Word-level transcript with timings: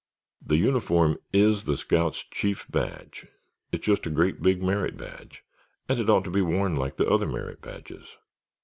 The 0.43 0.57
uniform 0.57 1.19
is 1.31 1.65
the 1.65 1.77
scout's 1.77 2.23
chief 2.31 2.65
badge. 2.71 3.27
It's 3.71 3.85
just 3.85 4.07
a 4.07 4.09
great, 4.09 4.41
big 4.41 4.59
merit 4.63 4.97
badge 4.97 5.43
and 5.87 5.99
it 5.99 6.09
ought 6.09 6.23
to 6.23 6.31
be 6.31 6.41
worn 6.41 6.75
like 6.75 6.97
the 6.97 7.07
other 7.07 7.27
merit 7.27 7.61
badges." 7.61 8.17